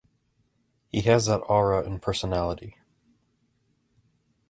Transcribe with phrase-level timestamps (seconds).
[0.91, 2.75] He has that aura and personality.